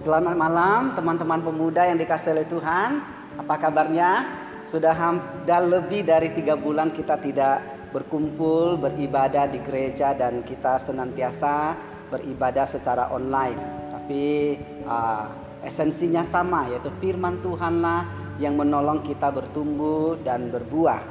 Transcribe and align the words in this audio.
Selamat 0.07 0.39
malam 0.39 0.95
teman-teman 0.95 1.43
pemuda 1.43 1.83
yang 1.83 1.99
dikasih 1.99 2.31
oleh 2.31 2.47
Tuhan. 2.47 3.03
Apa 3.43 3.59
kabarnya? 3.59 4.23
Sudah 4.63 4.95
hampir 4.95 5.59
lebih 5.67 6.07
dari 6.07 6.31
tiga 6.31 6.55
bulan 6.55 6.95
kita 6.95 7.19
tidak 7.19 7.91
berkumpul 7.91 8.79
beribadah 8.79 9.51
di 9.51 9.59
gereja 9.59 10.15
dan 10.15 10.47
kita 10.47 10.79
senantiasa 10.79 11.75
beribadah 12.07 12.63
secara 12.63 13.11
online. 13.11 13.59
Tapi 13.99 14.55
ah, 14.87 15.27
esensinya 15.67 16.23
sama 16.23 16.71
yaitu 16.71 16.87
firman 17.03 17.43
Tuhanlah 17.43 18.07
yang 18.39 18.55
menolong 18.55 19.03
kita 19.03 19.27
bertumbuh 19.27 20.23
dan 20.23 20.47
berbuah. 20.47 21.03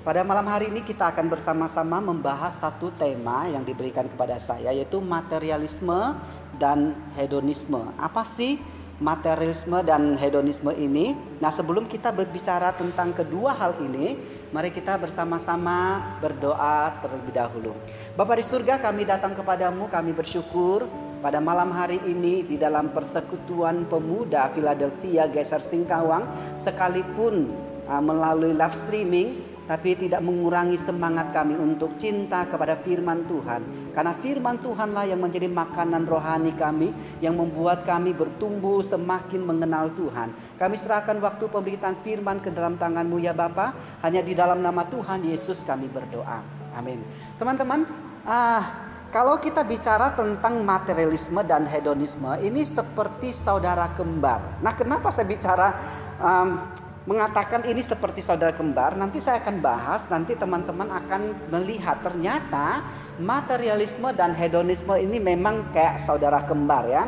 Pada 0.00 0.24
malam 0.24 0.48
hari 0.48 0.72
ini 0.72 0.80
kita 0.80 1.12
akan 1.12 1.28
bersama-sama 1.28 2.00
membahas 2.00 2.56
satu 2.56 2.88
tema 2.96 3.44
yang 3.52 3.68
diberikan 3.68 4.08
kepada 4.08 4.40
saya 4.40 4.72
yaitu 4.72 4.96
materialisme 5.00 6.16
dan 6.56 6.96
hedonisme. 7.14 7.92
Apa 8.00 8.24
sih 8.24 8.58
materialisme 9.02 9.82
dan 9.82 10.14
hedonisme 10.14 10.70
ini? 10.72 11.12
Nah, 11.42 11.50
sebelum 11.50 11.84
kita 11.90 12.14
berbicara 12.14 12.72
tentang 12.72 13.12
kedua 13.12 13.52
hal 13.58 13.76
ini, 13.82 14.16
mari 14.54 14.70
kita 14.70 14.96
bersama-sama 14.96 16.00
berdoa 16.22 16.94
terlebih 17.02 17.34
dahulu. 17.34 17.72
Bapak 18.14 18.40
di 18.40 18.44
surga, 18.46 18.80
kami 18.80 19.04
datang 19.04 19.34
kepadamu, 19.34 19.90
kami 19.90 20.14
bersyukur 20.16 20.86
pada 21.24 21.40
malam 21.40 21.72
hari 21.72 22.00
ini 22.04 22.44
di 22.44 22.60
dalam 22.60 22.92
persekutuan 22.92 23.88
pemuda 23.88 24.52
Philadelphia 24.52 25.24
Geser 25.28 25.64
Singkawang 25.64 26.28
sekalipun 26.60 27.48
uh, 27.88 28.02
melalui 28.04 28.52
live 28.52 28.76
streaming 28.76 29.40
tapi 29.64 29.96
tidak 29.96 30.20
mengurangi 30.20 30.76
semangat 30.76 31.32
kami 31.32 31.56
untuk 31.56 31.96
cinta 31.96 32.44
kepada 32.44 32.76
firman 32.76 33.24
Tuhan. 33.24 33.92
Karena 33.96 34.12
firman 34.12 34.60
Tuhanlah 34.60 35.08
yang 35.08 35.20
menjadi 35.20 35.48
makanan 35.48 36.04
rohani 36.04 36.52
kami 36.52 36.92
yang 37.24 37.36
membuat 37.36 37.88
kami 37.88 38.12
bertumbuh 38.12 38.84
semakin 38.84 39.40
mengenal 39.40 39.92
Tuhan. 39.96 40.32
Kami 40.60 40.74
serahkan 40.76 41.16
waktu 41.20 41.44
pemberitaan 41.48 42.00
firman 42.04 42.44
ke 42.44 42.52
dalam 42.52 42.76
tanganmu 42.76 43.16
ya 43.20 43.32
Bapa. 43.32 43.72
Hanya 44.04 44.20
di 44.20 44.36
dalam 44.36 44.60
nama 44.60 44.84
Tuhan 44.84 45.24
Yesus 45.24 45.64
kami 45.64 45.88
berdoa. 45.88 46.44
Amin. 46.76 47.00
Teman-teman, 47.40 47.86
ah 48.28 48.84
kalau 49.14 49.38
kita 49.38 49.62
bicara 49.62 50.10
tentang 50.10 50.58
materialisme 50.66 51.38
dan 51.46 51.70
hedonisme, 51.70 52.34
ini 52.42 52.66
seperti 52.66 53.30
saudara 53.30 53.94
kembar. 53.94 54.58
Nah, 54.58 54.74
kenapa 54.74 55.14
saya 55.14 55.30
bicara 55.30 55.70
um, 56.18 56.66
mengatakan 57.04 57.68
ini 57.68 57.84
seperti 57.84 58.24
saudara 58.24 58.56
kembar? 58.56 58.96
Nanti 58.96 59.20
saya 59.20 59.40
akan 59.44 59.60
bahas, 59.60 60.04
nanti 60.08 60.32
teman-teman 60.36 60.88
akan 60.88 61.52
melihat 61.52 62.00
ternyata 62.00 62.84
materialisme 63.20 64.08
dan 64.16 64.32
hedonisme 64.32 64.96
ini 64.96 65.20
memang 65.20 65.68
kayak 65.72 66.00
saudara 66.00 66.44
kembar 66.44 66.88
ya. 66.88 67.04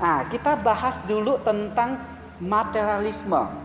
Nah, 0.00 0.26
kita 0.32 0.56
bahas 0.58 0.98
dulu 1.04 1.38
tentang 1.44 2.00
materialisme. 2.40 3.62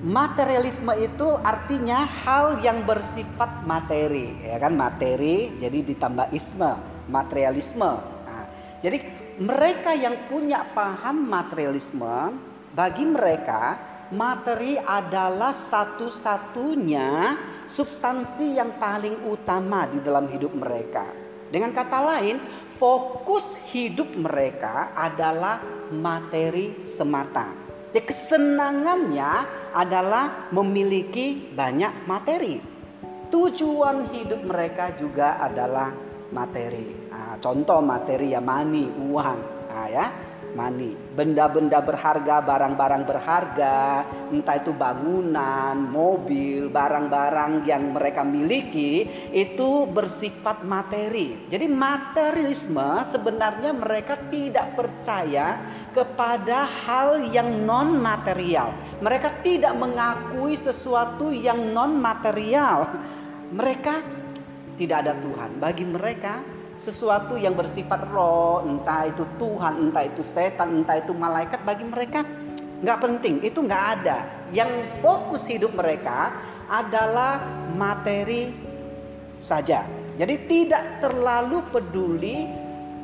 Materialisme 0.00 0.96
itu 0.96 1.28
artinya 1.44 2.08
hal 2.24 2.56
yang 2.64 2.88
bersifat 2.88 3.68
materi, 3.68 4.32
ya 4.40 4.56
kan 4.56 4.72
materi, 4.72 5.52
jadi 5.60 5.84
ditambah 5.84 6.32
isme, 6.32 6.72
materialisme. 7.12 8.00
Nah, 8.00 8.44
jadi 8.80 8.96
mereka 9.36 9.92
yang 9.92 10.16
punya 10.24 10.64
paham 10.72 11.28
materialisme, 11.28 12.32
bagi 12.72 13.04
mereka 13.04 13.89
materi 14.10 14.74
adalah 14.74 15.54
satu-satunya 15.54 17.38
substansi 17.70 18.58
yang 18.58 18.74
paling 18.78 19.30
utama 19.30 19.86
di 19.86 20.02
dalam 20.02 20.26
hidup 20.26 20.50
mereka. 20.54 21.06
Dengan 21.50 21.74
kata 21.74 21.98
lain, 21.98 22.38
fokus 22.78 23.58
hidup 23.74 24.14
mereka 24.14 24.94
adalah 24.94 25.58
materi 25.90 26.78
semata. 26.82 27.50
Jadi 27.90 28.06
kesenangannya 28.06 29.32
adalah 29.74 30.46
memiliki 30.54 31.50
banyak 31.50 32.06
materi. 32.06 32.62
Tujuan 33.30 34.14
hidup 34.14 34.46
mereka 34.46 34.94
juga 34.94 35.42
adalah 35.42 35.90
materi. 36.30 37.10
Nah, 37.10 37.34
contoh 37.42 37.82
materi 37.82 38.30
ya 38.30 38.38
money, 38.38 38.86
uang, 38.86 39.38
nah, 39.70 39.86
ya 39.90 40.06
money. 40.54 40.94
Benda-benda 41.14 41.82
berharga, 41.82 42.42
barang-barang 42.42 43.02
berharga, 43.06 43.78
entah 44.30 44.56
itu 44.56 44.72
bangunan, 44.74 45.76
mobil, 45.76 46.70
barang-barang 46.70 47.66
yang 47.66 47.94
mereka 47.94 48.22
miliki 48.22 49.06
itu 49.30 49.86
bersifat 49.90 50.62
materi. 50.62 51.46
Jadi 51.50 51.66
materialisme 51.66 53.02
sebenarnya 53.06 53.72
mereka 53.74 54.18
tidak 54.30 54.78
percaya 54.78 55.60
kepada 55.90 56.66
hal 56.86 57.26
yang 57.30 57.66
non 57.66 57.98
material. 57.98 58.72
Mereka 59.02 59.42
tidak 59.42 59.74
mengakui 59.74 60.54
sesuatu 60.54 61.34
yang 61.34 61.74
non 61.74 61.98
material. 61.98 62.86
Mereka 63.50 63.94
tidak 64.78 64.96
ada 65.04 65.14
Tuhan. 65.18 65.58
Bagi 65.58 65.84
mereka 65.84 66.59
sesuatu 66.80 67.36
yang 67.36 67.52
bersifat 67.52 68.08
roh, 68.08 68.64
entah 68.64 69.04
itu 69.04 69.28
Tuhan, 69.36 69.92
entah 69.92 70.08
itu 70.08 70.24
setan, 70.24 70.80
entah 70.80 70.96
itu 70.96 71.12
malaikat, 71.12 71.60
bagi 71.60 71.84
mereka 71.84 72.24
nggak 72.80 72.98
penting, 73.04 73.44
itu 73.44 73.60
nggak 73.60 73.84
ada. 74.00 74.18
Yang 74.50 74.88
fokus 75.04 75.44
hidup 75.44 75.76
mereka 75.76 76.32
adalah 76.72 77.44
materi 77.76 78.48
saja. 79.44 79.84
Jadi 80.16 80.34
tidak 80.48 81.04
terlalu 81.04 81.60
peduli 81.68 82.48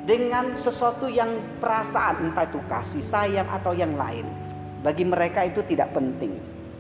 dengan 0.09 0.57
sesuatu 0.57 1.11
yang 1.11 1.61
perasaan 1.61 2.33
entah 2.33 2.49
itu 2.49 2.61
kasih 2.65 3.05
sayang 3.05 3.49
atau 3.53 3.77
yang 3.77 3.93
lain. 3.93 4.25
Bagi 4.81 5.05
mereka 5.05 5.45
itu 5.45 5.61
tidak 5.67 5.93
penting. 5.93 6.33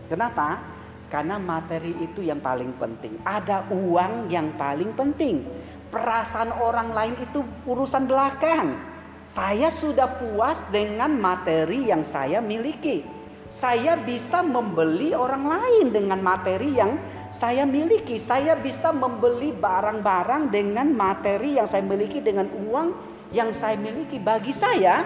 Kenapa? 0.08 0.62
Karena 1.06 1.38
materi 1.38 1.94
itu 2.02 2.22
yang 2.22 2.38
paling 2.38 2.75
penting. 2.78 3.19
Ada 3.22 3.70
uang 3.70 4.31
yang 4.31 4.54
paling 4.54 4.94
penting. 4.94 5.43
Perasaan 5.86 6.50
orang 6.58 6.90
lain 6.90 7.14
itu 7.22 7.40
urusan 7.66 8.10
belakang. 8.10 8.74
Saya 9.26 9.70
sudah 9.70 10.06
puas 10.18 10.66
dengan 10.70 11.14
materi 11.18 11.90
yang 11.90 12.06
saya 12.06 12.38
miliki. 12.38 13.02
Saya 13.46 13.94
bisa 13.98 14.42
membeli 14.42 15.14
orang 15.14 15.46
lain 15.46 15.94
dengan 15.94 16.18
materi 16.18 16.74
yang 16.74 16.98
saya 17.30 17.62
miliki. 17.62 18.18
Saya 18.18 18.58
bisa 18.58 18.90
membeli 18.90 19.54
barang-barang 19.54 20.50
dengan 20.50 20.90
materi 20.90 21.58
yang 21.58 21.66
saya 21.66 21.82
miliki 21.82 22.18
dengan 22.22 22.50
uang 22.50 22.88
yang 23.30 23.50
saya 23.54 23.78
miliki. 23.78 24.18
Bagi 24.18 24.50
saya, 24.50 25.02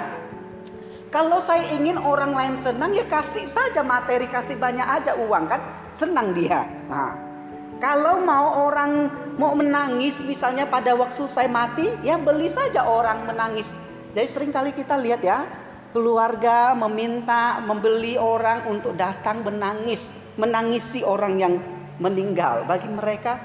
kalau 1.11 1.43
saya 1.43 1.75
ingin 1.77 1.99
orang 2.01 2.33
lain 2.33 2.55
senang 2.57 2.93
ya 2.95 3.05
kasih 3.09 3.45
saja 3.45 3.83
materi, 3.83 4.29
kasih 4.31 4.57
banyak 4.57 4.85
aja 4.85 5.17
uang 5.19 5.45
kan, 5.49 5.61
senang 5.91 6.33
dia. 6.33 6.63
Nah, 6.89 7.13
kalau 7.81 8.23
mau 8.23 8.71
orang 8.71 9.09
mau 9.41 9.57
menangis 9.57 10.21
misalnya 10.21 10.69
pada 10.69 10.93
waktu 10.93 11.25
saya 11.25 11.49
mati, 11.49 11.89
ya 12.05 12.21
beli 12.21 12.53
saja 12.53 12.85
orang 12.85 13.25
menangis 13.25 13.73
jadi 14.11 14.27
sering 14.27 14.51
kali 14.51 14.75
kita 14.75 14.99
lihat 14.99 15.23
ya, 15.23 15.47
keluarga 15.95 16.75
meminta 16.75 17.63
membeli 17.63 18.19
orang 18.19 18.67
untuk 18.67 18.99
datang 18.99 19.47
menangis, 19.47 20.35
menangisi 20.35 21.07
orang 21.07 21.35
yang 21.39 21.55
meninggal. 22.03 22.67
Bagi 22.67 22.91
mereka 22.91 23.39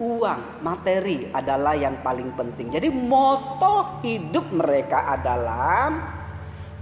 uang, 0.00 0.64
materi 0.64 1.28
adalah 1.28 1.76
yang 1.76 2.00
paling 2.00 2.32
penting. 2.32 2.72
Jadi 2.72 2.88
moto 2.88 4.00
hidup 4.00 4.48
mereka 4.56 5.04
adalah 5.04 5.92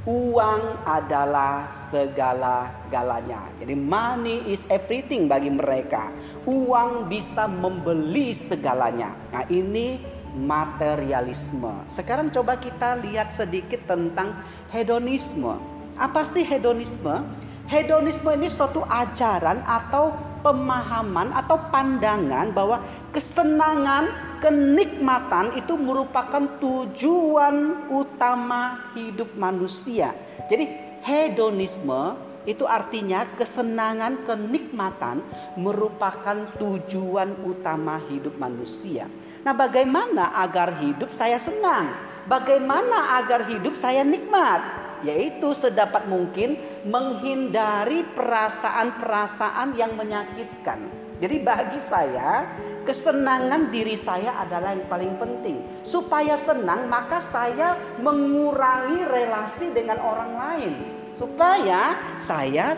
uang 0.06 0.86
adalah 0.86 1.74
segala-galanya. 1.74 3.50
Jadi 3.58 3.74
money 3.74 4.46
is 4.46 4.62
everything 4.70 5.26
bagi 5.26 5.50
mereka. 5.50 6.14
Uang 6.44 7.08
bisa 7.08 7.48
membeli 7.48 8.36
segalanya. 8.36 9.16
Nah, 9.32 9.48
ini 9.48 9.96
materialisme. 10.34 11.86
Sekarang 11.88 12.28
coba 12.28 12.58
kita 12.58 12.98
lihat 13.00 13.32
sedikit 13.32 13.86
tentang 13.88 14.34
hedonisme. 14.74 15.56
Apa 15.94 16.26
sih 16.26 16.42
hedonisme? 16.42 17.22
Hedonisme 17.64 18.28
ini 18.36 18.52
suatu 18.52 18.84
ajaran 18.84 19.64
atau 19.64 20.12
pemahaman 20.44 21.32
atau 21.32 21.56
pandangan 21.72 22.52
bahwa 22.52 22.84
kesenangan, 23.08 24.36
kenikmatan 24.44 25.56
itu 25.56 25.72
merupakan 25.80 26.60
tujuan 26.60 27.88
utama 27.88 28.92
hidup 28.92 29.32
manusia. 29.40 30.12
Jadi 30.52 30.68
hedonisme 31.00 32.33
itu 32.44 32.68
artinya 32.68 33.24
kesenangan, 33.36 34.24
kenikmatan 34.28 35.24
merupakan 35.56 36.36
tujuan 36.60 37.40
utama 37.44 37.96
hidup 38.08 38.36
manusia. 38.36 39.08
Nah, 39.44 39.52
bagaimana 39.56 40.36
agar 40.40 40.76
hidup 40.80 41.12
saya 41.12 41.40
senang? 41.40 41.92
Bagaimana 42.24 43.20
agar 43.20 43.44
hidup 43.48 43.76
saya 43.76 44.00
nikmat? 44.04 44.60
Yaitu 45.04 45.52
sedapat 45.52 46.08
mungkin 46.08 46.56
menghindari 46.88 48.08
perasaan-perasaan 48.16 49.76
yang 49.76 49.92
menyakitkan. 49.92 51.04
Jadi 51.20 51.36
bagi 51.44 51.76
saya, 51.76 52.48
kesenangan 52.88 53.68
diri 53.68 53.96
saya 53.96 54.40
adalah 54.40 54.72
yang 54.72 54.88
paling 54.88 55.16
penting. 55.20 55.60
Supaya 55.84 56.36
senang, 56.40 56.88
maka 56.88 57.20
saya 57.20 57.76
mengurangi 58.00 59.04
relasi 59.04 59.72
dengan 59.76 60.00
orang 60.00 60.32
lain. 60.36 60.93
Supaya 61.14 61.94
saya 62.18 62.74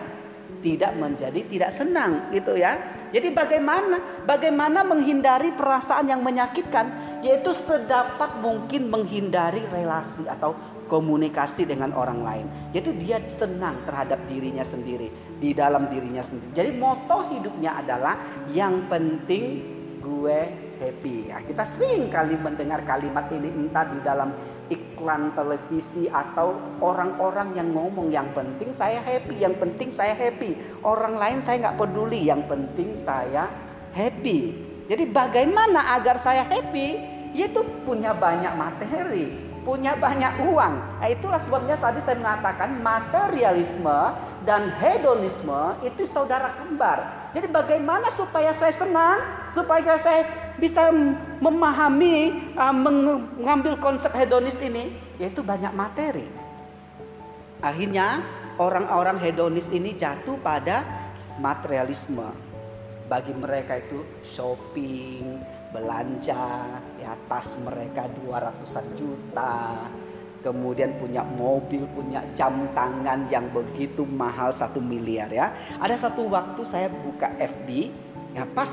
tidak 0.60 0.92
menjadi 0.96 1.40
tidak 1.46 1.70
senang 1.72 2.32
gitu 2.32 2.56
ya. 2.56 2.78
Jadi 3.12 3.32
bagaimana 3.32 4.24
bagaimana 4.24 4.82
menghindari 4.82 5.54
perasaan 5.54 6.10
yang 6.10 6.24
menyakitkan 6.24 7.20
yaitu 7.22 7.54
sedapat 7.54 8.40
mungkin 8.40 8.88
menghindari 8.90 9.62
relasi 9.70 10.26
atau 10.26 10.56
komunikasi 10.86 11.66
dengan 11.66 11.92
orang 11.94 12.22
lain. 12.22 12.46
Yaitu 12.74 12.94
dia 12.98 13.18
senang 13.26 13.82
terhadap 13.84 14.22
dirinya 14.30 14.62
sendiri, 14.62 15.10
di 15.38 15.50
dalam 15.52 15.90
dirinya 15.90 16.22
sendiri. 16.22 16.50
Jadi 16.54 16.70
moto 16.78 17.26
hidupnya 17.30 17.82
adalah 17.82 18.14
yang 18.50 18.86
penting 18.86 19.74
gue 20.00 20.38
happy. 20.78 21.34
Ya, 21.34 21.42
kita 21.42 21.66
sering 21.66 22.06
kali 22.08 22.38
mendengar 22.38 22.86
kalimat 22.86 23.26
ini 23.34 23.50
entah 23.50 23.86
di 23.90 23.98
dalam 24.06 24.30
iklan 24.66 25.30
televisi 25.32 26.10
atau 26.10 26.58
orang-orang 26.82 27.54
yang 27.54 27.70
ngomong 27.70 28.10
yang 28.10 28.26
penting 28.34 28.74
saya 28.74 28.98
happy, 29.02 29.38
yang 29.38 29.54
penting 29.56 29.94
saya 29.94 30.14
happy. 30.14 30.58
Orang 30.82 31.14
lain 31.18 31.38
saya 31.38 31.68
nggak 31.68 31.78
peduli, 31.78 32.26
yang 32.26 32.42
penting 32.50 32.98
saya 32.98 33.46
happy. 33.94 34.54
Jadi 34.86 35.04
bagaimana 35.10 35.98
agar 35.98 36.18
saya 36.18 36.46
happy? 36.46 37.14
Yaitu 37.34 37.60
punya 37.84 38.16
banyak 38.16 38.54
materi, 38.54 39.28
punya 39.66 39.98
banyak 39.98 40.46
uang. 40.46 40.74
Nah, 41.02 41.08
itulah 41.10 41.42
sebabnya 41.42 41.74
tadi 41.74 41.98
saya 41.98 42.16
mengatakan 42.16 42.80
materialisme 42.80 43.98
dan 44.44 44.68
hedonisme 44.76 45.80
itu 45.86 46.04
saudara 46.04 46.52
kembar. 46.58 47.30
Jadi 47.32 47.48
bagaimana 47.48 48.10
supaya 48.12 48.52
saya 48.52 48.72
senang, 48.72 49.48
supaya 49.48 49.96
saya 49.96 50.26
bisa 50.60 50.92
memahami, 51.40 52.52
uh, 52.56 52.74
mengambil 52.74 53.76
konsep 53.80 54.12
hedonis 54.12 54.60
ini, 54.60 54.92
yaitu 55.16 55.40
banyak 55.40 55.72
materi. 55.72 56.26
Akhirnya 57.60 58.20
orang-orang 58.60 59.16
hedonis 59.20 59.72
ini 59.72 59.96
jatuh 59.96 60.36
pada 60.40 60.84
materialisme. 61.40 62.28
Bagi 63.06 63.30
mereka 63.36 63.78
itu 63.78 64.02
shopping, 64.26 65.38
belanja, 65.70 66.82
ya 66.98 67.12
tas 67.30 67.54
mereka 67.62 68.10
200-an 68.10 68.86
juta, 68.98 69.86
kemudian 70.46 70.94
punya 70.94 71.26
mobil, 71.26 71.82
punya 71.90 72.22
jam 72.30 72.70
tangan 72.70 73.26
yang 73.26 73.50
begitu 73.50 74.06
mahal 74.06 74.54
satu 74.54 74.78
miliar 74.78 75.26
ya. 75.34 75.50
Ada 75.82 76.06
satu 76.06 76.30
waktu 76.30 76.62
saya 76.62 76.86
buka 76.86 77.34
FB, 77.34 77.90
ya 78.38 78.46
pas 78.46 78.70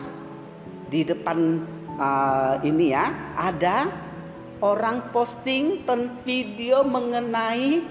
di 0.93 1.01
depan 1.01 1.65
uh, 1.97 2.61
ini 2.61 2.93
ya 2.93 3.33
ada 3.33 3.89
orang 4.61 5.09
posting 5.09 5.81
tentang 5.81 6.13
video 6.21 6.85
mengenai 6.85 7.81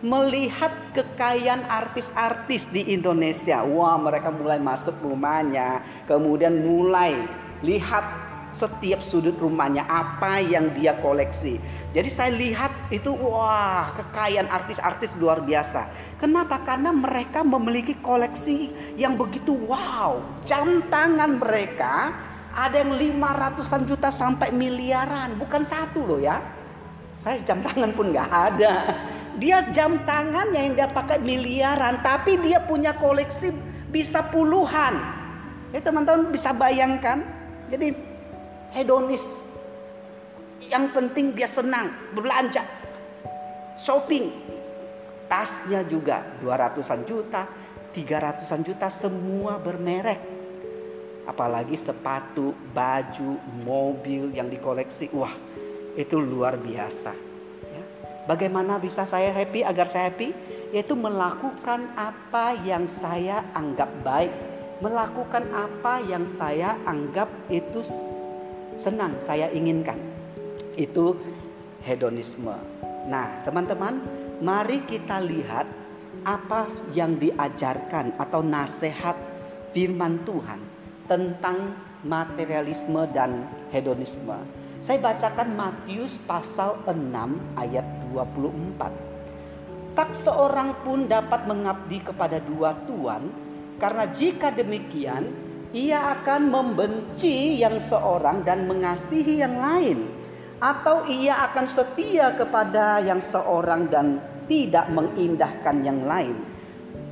melihat 0.00 0.72
kekayaan 0.96 1.68
artis-artis 1.68 2.72
di 2.72 2.96
Indonesia. 2.96 3.60
Wah, 3.64 4.00
mereka 4.00 4.32
mulai 4.32 4.56
masuk 4.56 4.96
rumahnya, 5.04 5.84
kemudian 6.08 6.56
mulai 6.64 7.20
lihat 7.60 8.25
setiap 8.56 9.04
sudut 9.04 9.36
rumahnya 9.36 9.84
apa 9.84 10.40
yang 10.40 10.72
dia 10.72 10.96
koleksi. 10.96 11.60
Jadi 11.92 12.08
saya 12.08 12.32
lihat 12.32 12.72
itu 12.88 13.12
wah 13.12 13.92
kekayaan 13.92 14.48
artis-artis 14.48 15.12
luar 15.20 15.44
biasa. 15.44 15.92
Kenapa? 16.16 16.64
Karena 16.64 16.88
mereka 16.88 17.44
memiliki 17.44 18.00
koleksi 18.00 18.72
yang 18.96 19.20
begitu 19.20 19.52
wow. 19.52 20.40
Jam 20.48 20.80
tangan 20.88 21.36
mereka 21.36 22.16
ada 22.56 22.80
yang 22.80 22.96
lima 22.96 23.36
ratusan 23.36 23.84
juta 23.84 24.08
sampai 24.08 24.48
miliaran, 24.48 25.36
bukan 25.36 25.60
satu 25.60 26.08
loh 26.08 26.16
ya. 26.16 26.40
Saya 27.20 27.44
jam 27.44 27.60
tangan 27.60 27.92
pun 27.92 28.08
nggak 28.08 28.30
ada. 28.32 28.72
Dia 29.36 29.68
jam 29.76 30.00
tangannya 30.08 30.72
yang 30.72 30.74
dia 30.76 30.88
pakai 30.88 31.20
miliaran, 31.20 32.00
tapi 32.00 32.40
dia 32.40 32.64
punya 32.64 32.96
koleksi 32.96 33.52
bisa 33.92 34.24
puluhan. 34.24 34.96
Ya 35.76 35.84
teman-teman 35.84 36.32
bisa 36.32 36.56
bayangkan. 36.56 37.20
Jadi 37.68 38.05
hedonis. 38.74 39.50
Yang 40.66 40.84
penting 40.96 41.36
dia 41.36 41.46
senang 41.46 41.92
berbelanja, 42.10 42.64
shopping. 43.78 44.32
Tasnya 45.26 45.82
juga 45.82 46.22
200-an 46.38 47.02
juta, 47.02 47.50
300-an 47.90 48.62
juta 48.62 48.86
semua 48.86 49.58
bermerek 49.58 50.36
apalagi 51.26 51.74
sepatu, 51.74 52.54
baju, 52.70 53.36
mobil 53.66 54.30
yang 54.32 54.46
dikoleksi. 54.46 55.10
Wah, 55.12 55.34
itu 55.98 56.16
luar 56.16 56.56
biasa. 56.56 57.12
Ya. 57.66 57.82
Bagaimana 58.30 58.78
bisa 58.78 59.02
saya 59.02 59.34
happy 59.34 59.66
agar 59.66 59.90
saya 59.90 60.08
happy? 60.08 60.30
Yaitu 60.70 60.94
melakukan 60.94 61.90
apa 61.94 62.58
yang 62.62 62.86
saya 62.86 63.42
anggap 63.54 63.90
baik, 64.02 64.32
melakukan 64.82 65.46
apa 65.54 66.02
yang 66.02 66.26
saya 66.26 66.78
anggap 66.86 67.30
itu 67.50 67.82
senang, 68.76 69.18
saya 69.18 69.48
inginkan. 69.50 69.96
Itu 70.76 71.16
hedonisme. 71.82 72.52
Nah, 73.08 73.42
teman-teman, 73.42 74.04
mari 74.44 74.84
kita 74.84 75.18
lihat 75.24 75.66
apa 76.22 76.68
yang 76.92 77.16
diajarkan 77.16 78.18
atau 78.20 78.44
nasihat 78.44 79.16
firman 79.72 80.20
Tuhan 80.28 80.60
tentang 81.08 81.72
materialisme 82.04 83.08
dan 83.14 83.46
hedonisme. 83.72 84.36
Saya 84.82 85.00
bacakan 85.00 85.56
Matius 85.56 86.20
pasal 86.20 86.84
6 86.84 87.56
ayat 87.56 87.86
24. 88.12 89.96
Tak 89.96 90.12
seorang 90.12 90.84
pun 90.84 91.08
dapat 91.08 91.48
mengabdi 91.48 92.04
kepada 92.04 92.36
dua 92.36 92.76
tuan, 92.84 93.32
karena 93.80 94.04
jika 94.12 94.52
demikian 94.52 95.45
ia 95.74 96.14
akan 96.18 96.50
membenci 96.50 97.58
yang 97.58 97.80
seorang 97.80 98.46
dan 98.46 98.66
mengasihi 98.70 99.42
yang 99.42 99.58
lain, 99.58 100.06
atau 100.62 101.04
ia 101.10 101.42
akan 101.50 101.66
setia 101.66 102.34
kepada 102.38 103.02
yang 103.02 103.18
seorang 103.18 103.90
dan 103.90 104.20
tidak 104.46 104.86
mengindahkan 104.94 105.82
yang 105.82 106.06
lain. 106.06 106.36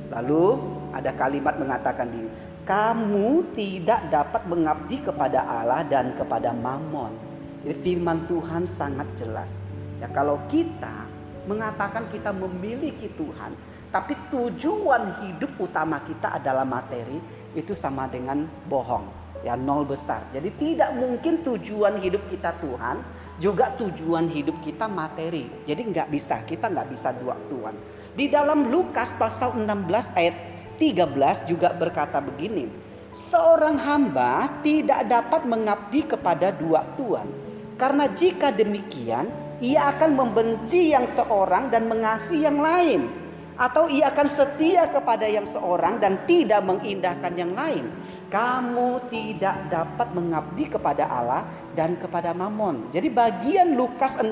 Lalu 0.09 0.59
ada 0.95 1.11
kalimat 1.13 1.59
mengatakan 1.59 2.07
di 2.07 2.23
kamu 2.65 3.53
tidak 3.53 4.09
dapat 4.09 4.41
mengabdi 4.49 4.97
kepada 5.03 5.45
Allah 5.45 5.85
dan 5.85 6.17
kepada 6.17 6.49
Mammon. 6.49 7.13
Jadi 7.61 7.75
firman 7.81 8.25
Tuhan 8.25 8.65
sangat 8.65 9.05
jelas. 9.13 9.65
Ya 10.01 10.09
kalau 10.09 10.41
kita 10.49 11.05
mengatakan 11.45 12.09
kita 12.09 12.33
memiliki 12.33 13.09
Tuhan, 13.13 13.53
tapi 13.93 14.13
tujuan 14.31 15.25
hidup 15.25 15.55
utama 15.59 16.01
kita 16.03 16.37
adalah 16.37 16.63
materi, 16.67 17.21
itu 17.55 17.71
sama 17.71 18.05
dengan 18.11 18.43
bohong. 18.67 19.25
Ya 19.45 19.53
nol 19.53 19.85
besar. 19.85 20.25
Jadi 20.33 20.49
tidak 20.57 20.97
mungkin 20.97 21.45
tujuan 21.45 22.01
hidup 22.01 22.25
kita 22.27 22.57
Tuhan, 22.59 22.97
juga 23.37 23.69
tujuan 23.75 24.31
hidup 24.31 24.57
kita 24.63 24.87
materi. 24.89 25.45
Jadi 25.67 25.81
nggak 25.91 26.07
bisa, 26.09 26.41
kita 26.43 26.71
nggak 26.71 26.89
bisa 26.89 27.13
dua 27.13 27.35
tuan. 27.51 27.75
Di 28.15 28.31
dalam 28.31 28.71
Lukas 28.71 29.11
pasal 29.19 29.59
16 29.59 30.15
ayat 30.15 30.35
13 30.79 31.49
juga 31.51 31.75
berkata 31.75 32.23
begini. 32.23 32.67
Seorang 33.15 33.79
hamba 33.79 34.59
tidak 34.59 35.07
dapat 35.07 35.47
mengabdi 35.47 36.03
kepada 36.03 36.51
dua 36.51 36.83
tuan. 36.99 37.27
Karena 37.75 38.07
jika 38.11 38.51
demikian, 38.51 39.31
ia 39.63 39.87
akan 39.91 40.15
membenci 40.15 40.91
yang 40.91 41.07
seorang 41.07 41.71
dan 41.71 41.87
mengasihi 41.87 42.43
yang 42.43 42.59
lain. 42.59 43.07
Atau 43.55 43.87
ia 43.87 44.11
akan 44.11 44.27
setia 44.27 44.91
kepada 44.91 45.23
yang 45.23 45.47
seorang 45.47 45.95
dan 45.95 46.27
tidak 46.27 46.59
mengindahkan 46.63 47.33
yang 47.39 47.55
lain. 47.55 47.87
Kamu 48.27 49.07
tidak 49.07 49.71
dapat 49.71 50.11
mengabdi 50.11 50.67
kepada 50.67 51.07
Allah 51.07 51.47
dan 51.71 51.95
kepada 51.95 52.35
Mammon. 52.35 52.91
Jadi 52.91 53.07
bagian 53.07 53.79
Lukas 53.79 54.19
16 54.19 54.27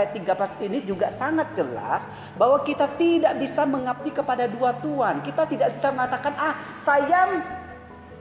ayat 0.00 0.10
13 0.16 0.66
ini 0.66 0.78
juga 0.82 1.06
sangat 1.06 1.54
jelas 1.54 2.10
bahwa 2.34 2.64
kita 2.66 2.90
tidak 2.98 3.38
bisa 3.38 3.62
mengabdi 3.62 4.10
kepada 4.10 4.50
dua 4.50 4.74
tuan. 4.74 5.22
Kita 5.22 5.46
tidak 5.46 5.78
bisa 5.78 5.94
mengatakan 5.94 6.34
ah 6.34 6.54
saya 6.80 7.30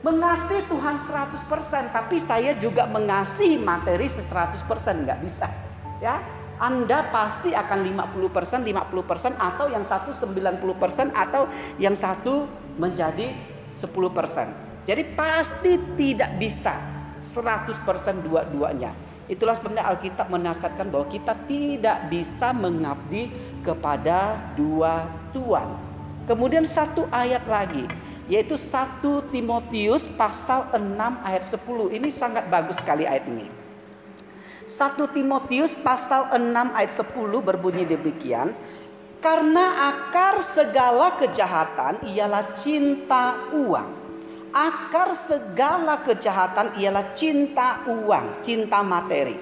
mengasihi 0.03 0.67
Tuhan 0.67 0.99
100% 1.07 1.95
tapi 1.95 2.19
saya 2.19 2.51
juga 2.59 2.83
mengasihi 2.85 3.55
materi 3.57 4.05
100% 4.05 4.59
nggak 5.07 5.19
bisa. 5.23 5.47
Ya, 6.03 6.19
anda 6.63 7.11
pasti 7.11 7.51
akan 7.51 7.83
50%, 8.07 8.63
50% 8.63 9.35
atau 9.35 9.67
yang 9.67 9.83
satu 9.83 10.15
90% 10.15 11.11
atau 11.11 11.51
yang 11.75 11.91
satu 11.91 12.47
menjadi 12.79 13.35
10%. 13.75 14.87
Jadi 14.87 15.03
pasti 15.11 15.75
tidak 15.99 16.39
bisa 16.39 16.71
100% 17.19 18.23
dua-duanya. 18.23 18.95
Itulah 19.27 19.55
sebenarnya 19.55 19.91
Alkitab 19.91 20.27
menasihatkan 20.31 20.87
bahwa 20.87 21.07
kita 21.07 21.35
tidak 21.47 22.07
bisa 22.07 22.51
mengabdi 22.55 23.31
kepada 23.63 24.35
dua 24.55 25.07
tuan. 25.35 25.79
Kemudian 26.27 26.63
satu 26.63 27.07
ayat 27.11 27.43
lagi 27.47 27.83
yaitu 28.31 28.55
1 28.55 29.03
Timotius 29.35 30.07
pasal 30.07 30.71
6 30.71 30.79
ayat 31.27 31.43
10. 31.43 31.91
Ini 31.91 32.07
sangat 32.07 32.47
bagus 32.47 32.79
sekali 32.79 33.03
ayat 33.03 33.27
ini. 33.27 33.62
1 34.63 35.15
Timotius 35.15 35.75
pasal 35.79 36.31
6 36.35 36.77
ayat 36.77 36.93
10 36.93 37.13
berbunyi 37.43 37.83
demikian. 37.87 38.55
Karena 39.23 39.91
akar 39.91 40.43
segala 40.43 41.15
kejahatan 41.15 42.03
ialah 42.11 42.51
cinta 42.55 43.39
uang 43.55 44.03
akar 44.53 45.17
segala 45.17 46.05
kejahatan 46.05 46.77
ialah 46.77 47.11
cinta 47.17 47.81
uang, 47.89 48.45
cinta 48.45 48.85
materi. 48.85 49.35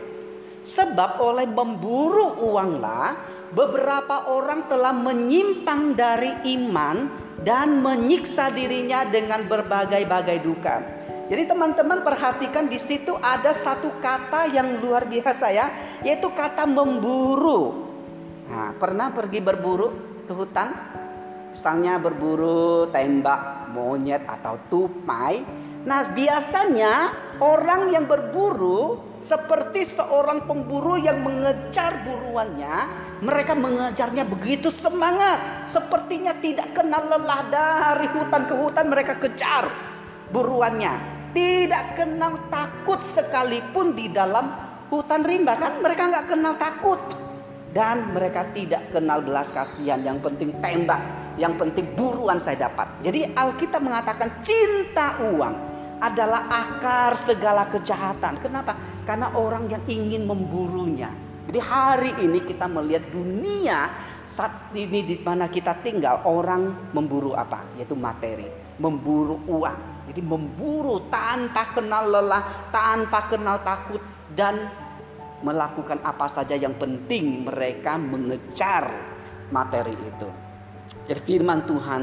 Sebab 0.64 1.20
oleh 1.20 1.46
memburu 1.52 2.40
uanglah 2.48 3.20
beberapa 3.52 4.32
orang 4.32 4.72
telah 4.72 4.96
menyimpang 4.96 6.00
dari 6.00 6.32
iman 6.56 7.12
dan 7.44 7.84
menyiksa 7.84 8.56
dirinya 8.56 9.04
dengan 9.04 9.44
berbagai-bagai 9.52 10.40
duka. 10.40 10.78
Jadi 11.32 11.48
teman-teman 11.48 12.04
perhatikan 12.04 12.68
di 12.68 12.76
situ 12.76 13.16
ada 13.24 13.56
satu 13.56 13.88
kata 14.04 14.52
yang 14.52 14.84
luar 14.84 15.08
biasa 15.08 15.48
ya, 15.48 15.72
yaitu 16.04 16.28
kata 16.28 16.68
memburu. 16.68 17.88
Nah, 18.52 18.76
pernah 18.76 19.16
pergi 19.16 19.40
berburu 19.40 19.96
ke 20.28 20.36
hutan? 20.36 20.76
Misalnya 21.56 22.04
berburu 22.04 22.92
tembak 22.92 23.72
monyet 23.72 24.28
atau 24.28 24.60
tupai. 24.68 25.40
Nah, 25.88 26.04
biasanya 26.12 27.16
orang 27.40 27.88
yang 27.88 28.12
berburu 28.12 29.00
seperti 29.24 29.88
seorang 29.88 30.44
pemburu 30.44 31.00
yang 31.00 31.24
mengejar 31.24 31.96
buruannya, 32.04 32.76
mereka 33.24 33.56
mengejarnya 33.56 34.28
begitu 34.28 34.68
semangat, 34.68 35.40
sepertinya 35.64 36.36
tidak 36.44 36.76
kenal 36.76 37.08
lelah 37.08 37.48
dari 37.48 38.12
hutan 38.20 38.44
ke 38.44 38.56
hutan 38.60 38.92
mereka 38.92 39.16
kejar 39.16 39.72
buruannya. 40.36 41.21
Tidak 41.32 41.86
kenal 41.96 42.52
takut 42.52 43.00
sekalipun 43.00 43.96
di 43.96 44.12
dalam 44.12 44.52
hutan 44.92 45.24
rimba 45.24 45.56
kan? 45.56 45.80
Mereka 45.80 46.04
nggak 46.12 46.28
kenal 46.28 46.54
takut. 46.60 47.00
Dan 47.72 48.12
mereka 48.12 48.52
tidak 48.52 48.92
kenal 48.92 49.24
belas 49.24 49.56
kasihan. 49.56 50.04
Yang 50.04 50.28
penting 50.28 50.60
tembak 50.60 51.00
yang 51.40 51.56
penting 51.56 51.96
buruan 51.96 52.38
saya 52.38 52.68
dapat. 52.68 53.00
Jadi 53.00 53.32
Alkitab 53.32 53.80
mengatakan 53.80 54.44
cinta 54.44 55.16
uang 55.24 55.56
adalah 56.02 56.50
akar 56.50 57.16
segala 57.16 57.70
kejahatan. 57.70 58.42
Kenapa? 58.42 58.76
Karena 59.08 59.32
orang 59.38 59.70
yang 59.72 59.84
ingin 59.88 60.28
memburunya. 60.28 61.08
Jadi 61.48 61.60
hari 61.62 62.12
ini 62.22 62.40
kita 62.44 62.68
melihat 62.68 63.08
dunia 63.12 63.90
saat 64.28 64.72
ini 64.76 65.04
di 65.04 65.16
mana 65.24 65.48
kita 65.48 65.80
tinggal 65.80 66.28
orang 66.28 66.92
memburu 66.92 67.38
apa? 67.38 67.76
Yaitu 67.80 67.96
materi. 67.96 68.48
Memburu 68.82 69.40
uang 69.46 69.91
jadi 70.12 70.20
memburu 70.28 71.08
tanpa 71.08 71.72
kenal 71.72 72.12
lelah 72.12 72.68
tanpa 72.68 73.32
kenal 73.32 73.64
takut 73.64 74.04
dan 74.36 74.68
melakukan 75.40 76.04
apa 76.04 76.28
saja 76.28 76.60
yang 76.60 76.76
penting 76.76 77.48
mereka 77.48 77.96
mengejar 77.96 78.92
materi 79.56 79.96
itu. 79.96 80.30
Jadi 81.08 81.22
firman 81.24 81.64
Tuhan 81.64 82.02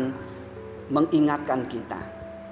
mengingatkan 0.88 1.68
kita 1.68 2.00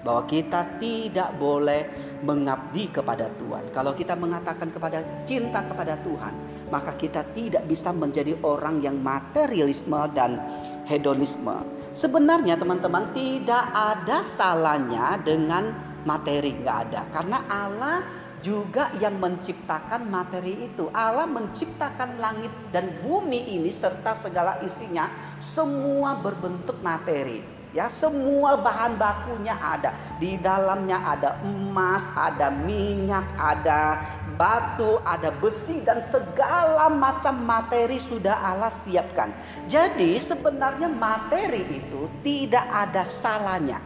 bahwa 0.05 0.29
kita 0.29 0.79
tidak 0.79 1.35
boleh 1.41 1.89
mengabdi 2.21 2.93
kepada 2.93 3.33
Tuhan. 3.33 3.73
Kalau 3.73 3.97
kita 3.97 4.15
mengatakan 4.15 4.69
kepada 4.69 5.25
cinta 5.25 5.65
kepada 5.65 5.97
Tuhan, 6.05 6.37
maka 6.69 6.95
kita 6.95 7.27
tidak 7.33 7.65
bisa 7.65 7.91
menjadi 7.97 8.37
orang 8.45 8.79
yang 8.85 9.01
materialisme 9.01 9.99
dan 10.13 10.39
hedonisme. 10.85 11.59
Sebenarnya 11.97 12.61
teman-teman 12.61 13.09
tidak 13.17 13.73
ada 13.73 14.21
salahnya 14.21 15.17
dengan 15.17 15.73
materi, 16.05 16.53
nggak 16.53 16.79
ada. 16.85 17.09
Karena 17.09 17.39
Allah 17.49 18.05
juga 18.45 18.93
yang 19.01 19.17
menciptakan 19.17 20.05
materi 20.05 20.69
itu. 20.69 20.93
Allah 20.93 21.25
menciptakan 21.25 22.21
langit 22.21 22.53
dan 22.69 23.01
bumi 23.01 23.49
ini 23.57 23.73
serta 23.73 24.13
segala 24.13 24.61
isinya 24.61 25.09
semua 25.41 26.21
berbentuk 26.21 26.85
materi. 26.85 27.56
Ya, 27.77 27.93
semua 27.93 28.57
bahan 28.57 28.97
bakunya 28.97 29.53
ada. 29.53 29.93
Di 30.17 30.41
dalamnya 30.41 30.97
ada 30.97 31.37
emas, 31.45 32.09
ada 32.17 32.49
minyak, 32.49 33.37
ada 33.37 34.01
batu, 34.41 34.97
ada 35.05 35.29
besi 35.29 35.85
dan 35.85 36.01
segala 36.01 36.89
macam 36.89 37.37
materi 37.37 38.01
sudah 38.01 38.33
Allah 38.41 38.73
siapkan. 38.73 39.29
Jadi 39.69 40.17
sebenarnya 40.17 40.89
materi 40.89 41.85
itu 41.85 42.09
tidak 42.25 42.65
ada 42.65 43.05
salahnya. 43.05 43.77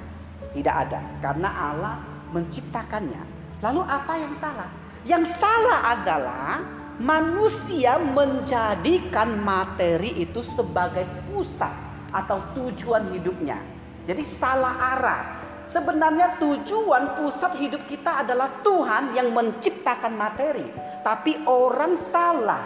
Tidak 0.54 0.74
ada 0.86 1.02
karena 1.18 1.50
Allah 1.50 1.94
menciptakannya. 2.30 3.22
Lalu 3.58 3.82
apa 3.90 4.12
yang 4.22 4.34
salah? 4.38 4.70
Yang 5.02 5.34
salah 5.34 5.98
adalah 5.98 6.62
manusia 7.02 7.98
menjadikan 7.98 9.34
materi 9.42 10.22
itu 10.22 10.46
sebagai 10.46 11.10
pusat 11.26 11.74
atau 12.14 12.38
tujuan 12.54 13.10
hidupnya. 13.18 13.79
Jadi 14.04 14.22
salah 14.24 14.74
arah. 14.96 15.22
Sebenarnya 15.64 16.40
tujuan 16.42 17.14
pusat 17.14 17.54
hidup 17.62 17.86
kita 17.86 18.26
adalah 18.26 18.62
Tuhan 18.64 19.14
yang 19.14 19.30
menciptakan 19.30 20.18
materi. 20.18 20.66
Tapi 21.00 21.46
orang 21.46 21.94
salah 21.94 22.64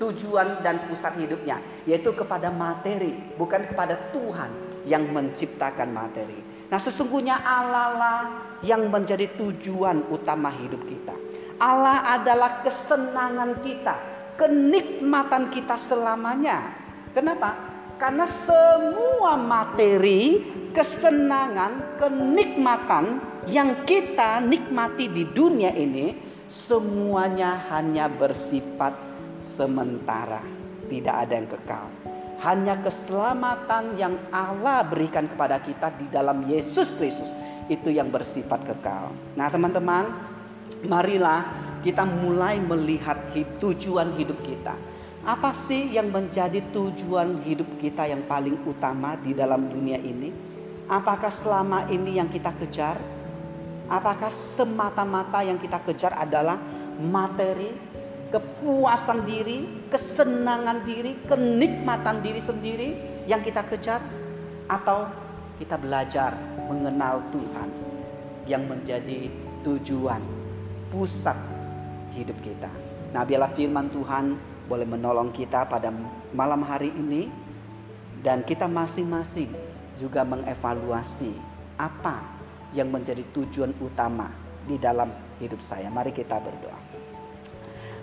tujuan 0.00 0.64
dan 0.64 0.88
pusat 0.88 1.18
hidupnya. 1.20 1.60
Yaitu 1.84 2.16
kepada 2.16 2.48
materi. 2.48 3.12
Bukan 3.36 3.68
kepada 3.68 3.94
Tuhan 4.14 4.68
yang 4.88 5.04
menciptakan 5.12 5.92
materi. 5.92 6.40
Nah, 6.68 6.80
sesungguhnya 6.80 7.36
Allah 7.44 7.88
lah 7.96 8.20
yang 8.60 8.88
menjadi 8.88 9.28
tujuan 9.36 10.08
utama 10.12 10.52
hidup 10.52 10.84
kita. 10.84 11.16
Allah 11.58 12.16
adalah 12.16 12.62
kesenangan 12.62 13.58
kita, 13.64 13.96
kenikmatan 14.38 15.50
kita 15.50 15.74
selamanya. 15.74 16.70
Kenapa? 17.10 17.50
Karena 17.98 18.30
semua 18.30 19.34
materi, 19.34 20.38
kesenangan, 20.78 21.98
kenikmatan 21.98 23.18
yang 23.50 23.82
kita 23.82 24.38
nikmati 24.38 25.10
di 25.10 25.26
dunia 25.26 25.74
ini 25.74 26.14
semuanya 26.46 27.66
hanya 27.74 28.06
bersifat 28.06 28.94
sementara, 29.42 30.38
tidak 30.86 31.14
ada 31.26 31.34
yang 31.34 31.50
kekal. 31.50 31.86
Hanya 32.46 32.78
keselamatan 32.78 33.98
yang 33.98 34.14
Allah 34.30 34.86
berikan 34.86 35.26
kepada 35.26 35.58
kita 35.58 35.90
di 35.98 36.06
dalam 36.06 36.46
Yesus 36.46 36.94
Kristus 36.94 37.34
itu 37.66 37.90
yang 37.90 38.14
bersifat 38.14 38.62
kekal. 38.62 39.10
Nah, 39.34 39.50
teman-teman, 39.50 40.06
marilah 40.86 41.42
kita 41.82 42.06
mulai 42.06 42.62
melihat 42.62 43.18
tujuan 43.34 44.14
hidup 44.14 44.38
kita. 44.46 44.78
Apa 45.26 45.50
sih 45.50 45.90
yang 45.90 46.14
menjadi 46.14 46.62
tujuan 46.70 47.42
hidup 47.42 47.66
kita 47.82 48.06
yang 48.06 48.22
paling 48.30 48.62
utama 48.62 49.18
di 49.18 49.34
dalam 49.34 49.66
dunia 49.66 49.98
ini? 49.98 50.47
Apakah 50.88 51.28
selama 51.28 51.84
ini 51.92 52.16
yang 52.16 52.32
kita 52.32 52.48
kejar? 52.56 52.96
Apakah 53.92 54.32
semata-mata 54.32 55.44
yang 55.44 55.60
kita 55.60 55.84
kejar 55.84 56.16
adalah 56.16 56.56
materi, 56.96 57.68
kepuasan 58.32 59.28
diri, 59.28 59.84
kesenangan 59.92 60.88
diri, 60.88 61.28
kenikmatan 61.28 62.24
diri 62.24 62.40
sendiri 62.40 62.88
yang 63.28 63.44
kita 63.44 63.68
kejar? 63.68 64.00
Atau 64.64 65.12
kita 65.60 65.76
belajar 65.76 66.32
mengenal 66.72 67.20
Tuhan 67.36 67.68
yang 68.48 68.64
menjadi 68.64 69.28
tujuan, 69.60 70.24
pusat 70.88 71.36
hidup 72.16 72.40
kita. 72.40 72.72
Nah 73.12 73.28
biarlah 73.28 73.52
firman 73.52 73.92
Tuhan 73.92 74.40
boleh 74.64 74.88
menolong 74.88 75.36
kita 75.36 75.68
pada 75.68 75.92
malam 76.32 76.64
hari 76.64 76.96
ini 76.96 77.28
dan 78.24 78.40
kita 78.40 78.64
masing-masing 78.64 79.67
juga 79.98 80.22
mengevaluasi 80.22 81.34
apa 81.74 82.22
yang 82.72 82.94
menjadi 82.94 83.26
tujuan 83.34 83.74
utama 83.82 84.30
di 84.62 84.78
dalam 84.78 85.10
hidup 85.42 85.58
saya. 85.58 85.90
Mari 85.90 86.14
kita 86.14 86.38
berdoa. 86.38 86.78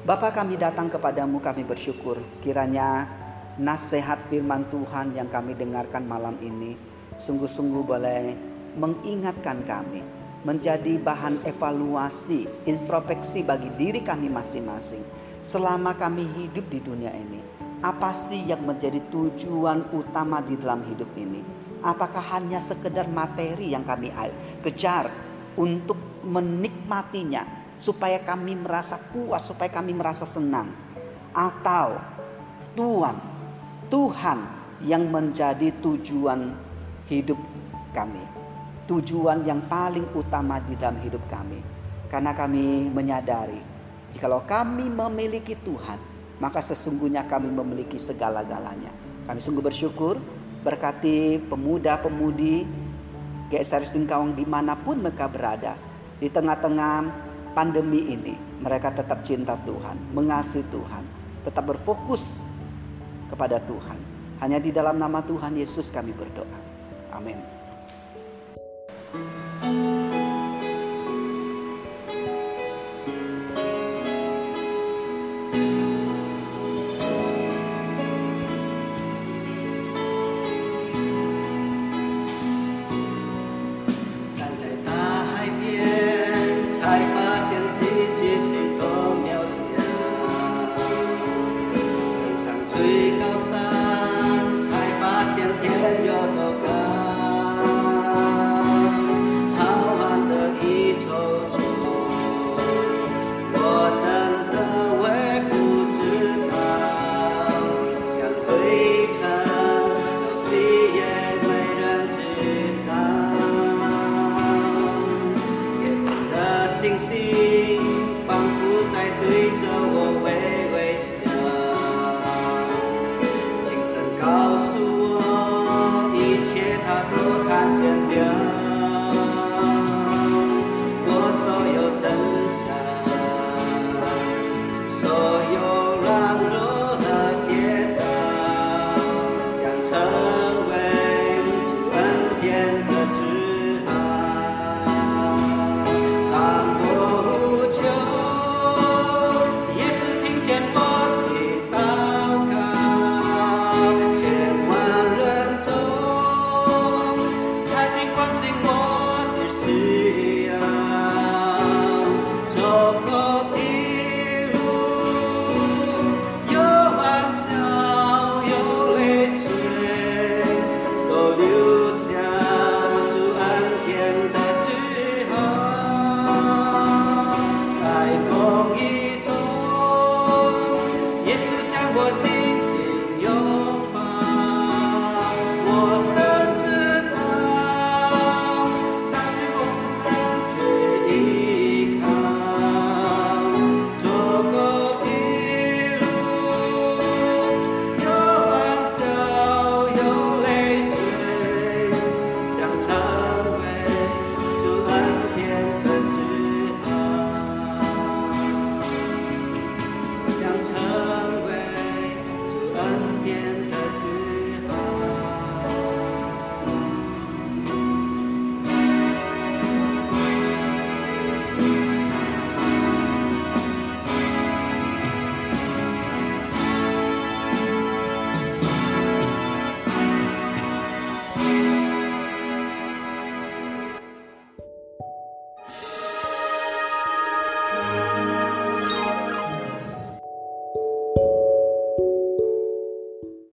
Bapak 0.05 0.37
kami 0.37 0.59
datang 0.59 0.91
kepadamu 0.91 1.41
kami 1.41 1.65
bersyukur 1.65 2.21
kiranya 2.43 3.09
nasihat 3.57 4.21
firman 4.29 4.67
Tuhan 4.69 5.15
yang 5.17 5.25
kami 5.31 5.57
dengarkan 5.57 6.05
malam 6.05 6.37
ini 6.45 6.77
sungguh-sungguh 7.17 7.83
boleh 7.87 8.37
mengingatkan 8.75 9.63
kami 9.65 10.03
menjadi 10.45 11.01
bahan 11.01 11.41
evaluasi, 11.41 12.45
introspeksi 12.69 13.41
bagi 13.41 13.73
diri 13.73 14.05
kami 14.05 14.29
masing-masing 14.29 15.01
selama 15.41 15.97
kami 15.97 16.29
hidup 16.37 16.69
di 16.69 16.85
dunia 16.85 17.09
ini. 17.09 17.41
Apa 17.81 18.13
sih 18.13 18.45
yang 18.45 18.61
menjadi 18.61 19.01
tujuan 19.09 19.89
utama 19.89 20.41
di 20.45 20.53
dalam 20.53 20.85
hidup 20.85 21.09
ini? 21.17 21.41
Apakah 21.83 22.23
hanya 22.37 22.61
sekedar 22.61 23.07
materi 23.09 23.73
yang 23.73 23.83
kami 23.83 24.11
kejar 24.63 25.11
untuk 25.55 26.23
menikmatinya 26.23 27.73
supaya 27.75 28.19
kami 28.23 28.55
merasa 28.55 28.95
puas, 28.99 29.43
supaya 29.47 29.71
kami 29.71 29.95
merasa 29.95 30.23
senang? 30.23 30.71
Atau 31.35 31.99
Tuhan, 32.75 33.15
Tuhan 33.91 34.39
yang 34.83 35.07
menjadi 35.07 35.71
tujuan 35.79 36.55
hidup 37.07 37.39
kami. 37.91 38.23
Tujuan 38.85 39.41
yang 39.41 39.65
paling 39.65 40.05
utama 40.13 40.61
di 40.61 40.77
dalam 40.77 41.01
hidup 41.01 41.25
kami. 41.25 41.57
Karena 42.05 42.37
kami 42.37 42.85
menyadari 42.93 43.75
Jikalau 44.15 44.47
kami 44.47 44.87
memiliki 44.87 45.59
Tuhan, 45.59 45.99
maka 46.39 46.63
sesungguhnya 46.63 47.27
kami 47.27 47.51
memiliki 47.51 47.99
segala-galanya. 47.99 48.87
Kami 49.27 49.43
sungguh 49.43 49.59
bersyukur 49.59 50.15
berkati 50.65 51.37
pemuda-pemudi 51.45 52.65
GSR 53.53 53.85
Singkawang 53.85 54.33
di 54.33 54.41
mana 54.49 54.73
pun 54.73 54.97
mereka 54.97 55.29
berada. 55.29 55.77
Di 56.17 56.25
tengah-tengah 56.33 56.95
pandemi 57.53 58.09
ini, 58.09 58.33
mereka 58.57 58.89
tetap 58.89 59.21
cinta 59.21 59.53
Tuhan, 59.61 60.15
mengasihi 60.17 60.65
Tuhan, 60.73 61.03
tetap 61.45 61.69
berfokus 61.69 62.41
kepada 63.29 63.61
Tuhan. 63.61 63.99
Hanya 64.41 64.57
di 64.57 64.73
dalam 64.73 64.97
nama 64.97 65.21
Tuhan 65.21 65.53
Yesus 65.53 65.93
kami 65.93 66.11
berdoa. 66.11 66.59
Amin. 67.13 67.54